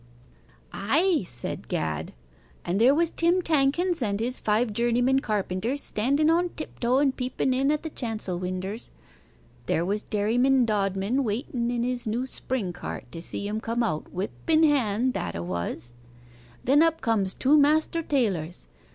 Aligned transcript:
'Ay,' 0.73 1.21
said 1.23 1.67
Gad, 1.67 2.11
'and 2.65 2.81
there 2.81 2.95
was 2.95 3.11
Tim 3.11 3.43
Tankins 3.43 4.01
and 4.01 4.19
his 4.19 4.39
five 4.39 4.73
journeymen 4.73 5.19
carpenters, 5.19 5.83
standen 5.83 6.27
on 6.27 6.49
tiptoe 6.49 6.97
and 6.97 7.15
peepen 7.15 7.53
in 7.53 7.69
at 7.71 7.83
the 7.83 7.89
chancel 7.91 8.39
winders. 8.39 8.89
There 9.67 9.85
was 9.85 10.01
Dairyman 10.01 10.65
Dodman 10.65 11.23
waiten 11.23 11.69
in 11.69 11.83
his 11.83 12.07
new 12.07 12.25
spring 12.25 12.73
cart 12.73 13.11
to 13.11 13.21
see 13.21 13.47
'em 13.47 13.61
come 13.61 13.83
out 13.83 14.11
whip 14.11 14.31
in 14.49 14.63
hand 14.63 15.13
that 15.13 15.35
'a 15.35 15.43
was. 15.43 15.93
Then 16.63 16.81
up 16.81 17.01
comes 17.01 17.35
two 17.35 17.55
master 17.55 18.01
tailors. 18.01 18.65